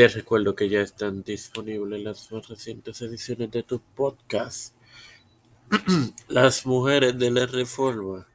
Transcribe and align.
Te 0.00 0.08
recuerdo 0.08 0.54
que 0.54 0.70
ya 0.70 0.80
están 0.80 1.22
disponibles 1.24 2.02
las 2.02 2.32
más 2.32 2.48
recientes 2.48 3.02
ediciones 3.02 3.50
de 3.50 3.62
tu 3.62 3.80
podcast, 3.80 4.74
Las 6.28 6.64
Mujeres 6.64 7.18
de 7.18 7.30
la 7.30 7.44
Reforma, 7.44 8.26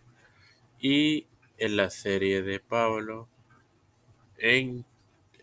y 0.79 1.25
en 1.57 1.75
la 1.75 1.89
serie 1.89 2.43
de 2.43 2.59
Pablo 2.59 3.28
en 4.38 4.86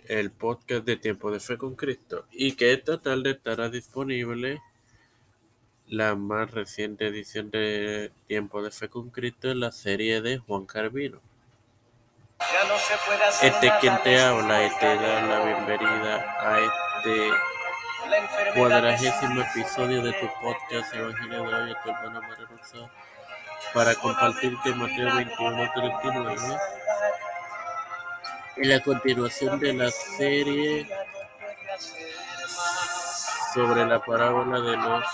el 0.07 0.31
podcast 0.31 0.85
de 0.85 0.97
Tiempo 0.97 1.33
de 1.33 1.41
Fe 1.41 1.59
con 1.59 1.75
Cristo, 1.75 2.25
y 2.31 2.53
que 2.53 2.73
esta 2.73 2.99
tarde 2.99 3.33
estará 3.33 3.69
disponible 3.69 4.61
la 5.89 6.15
más 6.15 6.53
reciente 6.53 7.09
edición 7.09 7.51
de 7.51 8.13
Tiempo 8.29 8.63
de 8.63 8.71
Fe 8.71 8.89
con 8.89 9.11
Cristo 9.11 9.51
en 9.51 9.59
la 9.59 9.73
serie 9.73 10.23
de 10.23 10.39
Juan 10.39 10.67
Carvino. 10.67 11.32
Este 13.43 13.67
es 13.67 13.73
quien 13.81 14.03
te 14.03 14.21
habla 14.21 14.65
y 14.65 14.71
te 14.77 14.97
da 14.97 15.21
la 15.23 15.41
bienvenida 15.45 16.37
a 16.41 16.59
este 16.61 17.31
cuadragésimo 18.55 19.41
episodio 19.43 20.03
de 20.03 20.13
tu 20.15 20.29
podcast 20.41 20.95
Evangelio 20.95 21.43
de 21.45 21.55
hoy, 21.55 21.77
tu 21.83 21.91
hermana 21.91 22.21
María 22.21 22.47
Rosa, 22.47 22.91
para 23.75 23.95
compartirte 23.95 24.75
Mateo 24.75 25.15
21, 25.15 25.73
39 25.73 26.59
y 28.57 28.65
la 28.65 28.81
continuación 28.81 29.59
de 29.59 29.73
la 29.75 29.91
serie 29.91 30.89
sobre 33.55 33.87
la 33.87 33.99
parábola 33.99 34.61
de 34.61 34.77
los 34.77 35.05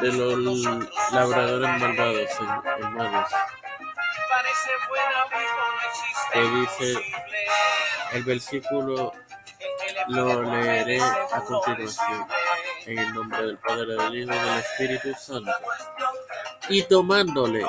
de 0.00 0.12
los 0.12 0.64
labradores 1.12 1.80
malvados, 1.80 2.28
hermanos. 2.78 3.30
Que 6.32 6.40
dice 6.40 6.94
el 8.12 8.24
versículo, 8.24 9.12
lo 10.08 10.42
leeré 10.42 11.00
a 11.00 11.40
continuación, 11.46 12.26
en 12.86 12.98
el 12.98 13.14
nombre 13.14 13.46
del 13.46 13.58
Padre, 13.58 13.96
del 13.96 14.16
Hijo 14.16 14.32
y 14.32 14.38
del 14.38 14.58
Espíritu 14.58 15.14
Santo. 15.18 15.52
Y 16.68 16.82
tomándole, 16.84 17.66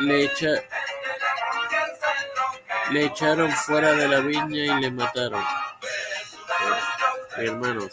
le, 0.00 0.24
echa, 0.24 0.48
le 2.90 3.04
echaron 3.06 3.52
fuera 3.52 3.92
de 3.92 4.08
la 4.08 4.20
viña 4.20 4.78
y 4.78 4.80
le 4.80 4.90
mataron. 4.90 5.44
Hermanos, 7.36 7.92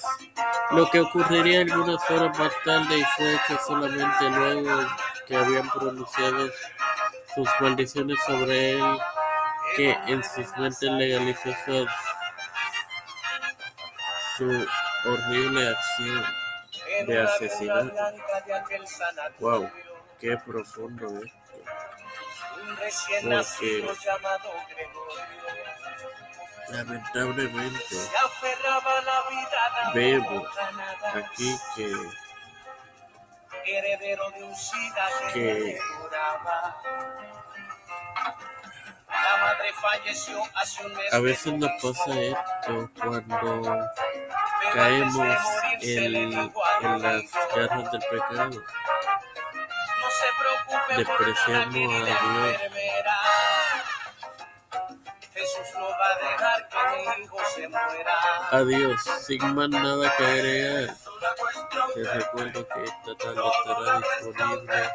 lo 0.71 0.89
que 0.89 0.99
ocurriría 0.99 1.61
algunas 1.61 2.09
horas 2.09 2.37
más 2.37 2.51
tarde 2.63 2.99
y 2.99 3.03
fue 3.15 3.35
hecho 3.35 3.59
solamente 3.65 4.29
luego 4.29 4.87
que 5.25 5.35
habían 5.35 5.69
pronunciado 5.69 6.49
sus 7.35 7.47
maldiciones 7.59 8.17
sobre 8.25 8.73
él, 8.73 8.97
que 9.75 9.91
en 10.07 10.23
sus 10.23 10.57
mentes 10.57 10.91
legalizó 10.91 11.49
su, 11.65 11.87
su 14.37 14.67
horrible 15.09 15.69
acción 15.69 16.25
de 17.07 17.21
asesinato. 17.21 17.93
Wow, 19.39 19.69
qué 20.19 20.37
profundo 20.45 21.21
esto. 22.87 23.29
Porque 23.55 24.89
lamentablemente 26.69 27.95
vemos 29.93 30.47
aquí 31.13 31.57
que 31.75 31.93
que 35.33 35.79
a 41.11 41.19
veces 41.19 41.53
nos 41.53 41.69
pasa 41.81 42.19
esto 42.21 42.89
cuando 42.99 43.89
caemos 44.73 45.27
en, 45.81 46.15
en 46.15 46.31
las 46.33 47.31
garras 47.55 47.91
del 47.91 48.01
pecado. 48.09 48.63
Despreciamos 50.95 51.93
a 51.93 52.05
Dios 52.09 52.57
Adiós, 58.51 59.01
sin 59.25 59.55
más 59.55 59.69
nada 59.69 60.15
que 60.17 60.25
agregar. 60.25 60.95
Te 61.93 62.03
recuerdo 62.03 62.67
que 62.67 62.83
esta 62.83 63.15
tarde 63.15 63.41
estará 63.47 63.99
disponible 63.99 64.91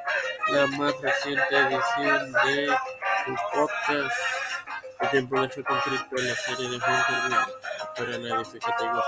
la 0.48 0.66
más 0.66 1.00
reciente 1.00 1.56
edición 1.56 2.32
de 2.32 2.76
tu 3.26 3.36
podcast 3.52 4.16
El 5.00 5.10
tiempo 5.10 5.42
hecho 5.42 5.64
con 5.64 5.80
Cristo 5.80 6.16
en 6.16 6.28
la 6.28 6.34
serie 6.34 6.68
de 6.70 6.80
Juan 6.80 7.02
Carvino. 7.02 7.46
Espera 7.76 8.18
la 8.18 8.36
edificación. 8.36 9.00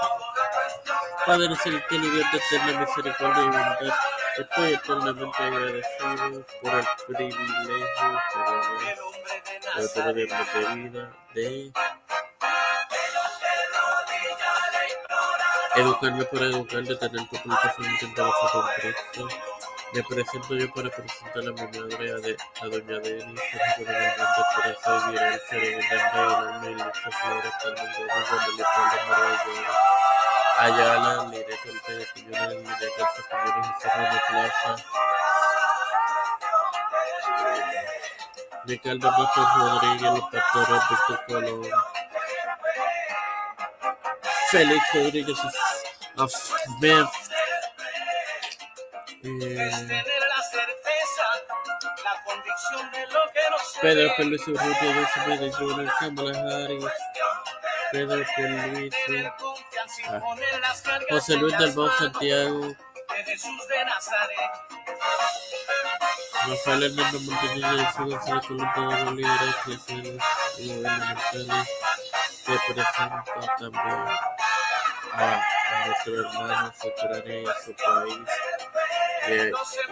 Padre 1.26 1.56
celestial 1.56 2.04
y 2.04 2.10
Dios 2.10 2.26
de 2.32 2.38
eterna 2.38 2.80
misericordia 2.80 3.42
y 3.42 3.46
bondad, 3.46 3.94
estoy 4.42 4.74
eternamente 4.74 5.42
agradecido 5.42 6.46
por 6.60 6.74
el 6.74 6.86
privilegio 7.06 8.20
que 9.74 10.02
de 10.12 10.12
de 10.12 10.74
vida 10.74 11.16
de 11.34 11.72
Educarme 15.76 16.24
por 16.26 16.40
educar, 16.40 16.84
de 16.84 16.94
tener 16.94 17.28
tu 17.28 17.36
aplicación 17.36 17.90
intentada 17.90 18.30
con 18.52 18.64
Cristo. 18.76 19.28
Me 19.92 20.02
presento 20.04 20.54
yo 20.54 20.70
para 20.72 20.88
presentar 20.88 21.42
a 21.42 21.52
mi 21.52 21.78
madre, 21.78 22.12
a, 22.12 22.16
de, 22.16 22.36
a 22.60 22.66
doña 22.66 23.00
Denis, 23.00 23.40
regularmente 23.78 24.22
por 24.54 24.66
eso 24.66 25.06
vivir 25.06 25.22
el 25.22 25.40
cerebro 25.48 25.84
de 25.90 25.96
la 25.96 26.70
y 26.70 26.74
muchas 26.74 27.14
flores, 27.20 27.52
pongo 27.62 28.98
María 29.08 29.94
Ayala, 30.58 31.24
Sacamones 33.16 33.66
y 33.66 33.82
Serrano 33.82 34.20
Plaza. 34.28 34.84
Ricardo 38.66 39.10
Matos 39.10 39.48
Rodríguez, 39.56 40.12
Víctor 40.90 41.24
Colón. 41.26 41.70
Félix 44.50 44.94
Rodríguez 44.94 45.38
of 46.16 46.32
Bev. 46.80 47.08
Eh, 49.24 50.02
Pedro 53.80 54.14
Pelusi 54.16 54.50
Urrutia, 54.50 55.08
Harris, 56.32 56.84
Pedro 57.92 58.24
Pelusi, 58.36 59.26
ah, 60.08 60.20
José 61.10 61.36
Luis 61.36 61.56
del 61.58 61.72
Bau 61.72 61.90
Santiago, 61.98 62.74
Rafael 66.46 66.82
Hernández 66.82 67.20
Montenegro, 67.22 67.86
Jesús 67.86 68.56
González 68.56 69.04
los 69.04 69.14
líderes 69.14 69.54
eclesiales 69.60 70.22
y 70.58 70.68
gubernamentales 70.68 71.68
que 72.44 72.72
presentan 72.72 73.24
también 73.58 73.84
a, 75.12 75.86
nuestro 75.86 76.20
hermano 76.20 76.72
y 77.26 77.46
a 77.46 77.54
su 77.64 77.74
país 77.74 78.28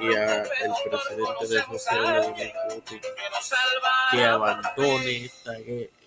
y, 0.00 0.14
a 0.14 0.42
el 0.42 0.72
presidente 0.90 1.46
de 1.48 1.62
Rusia 1.62 1.96
Vladimir 1.96 2.52
Putin 2.68 3.00
que 4.10 4.24
abandone 4.24 5.24
esta, 5.24 5.52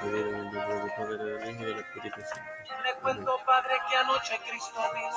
en 0.02 0.14
el 0.14 0.52
nombre 0.52 0.74
del 0.74 0.92
Padre 0.96 1.16
del 1.24 1.50
Hijo 1.50 1.62
y 1.62 1.66
del 1.66 1.78
Espíritu 1.80 2.20
Santo. 2.22 2.50
Amén. 4.84 5.10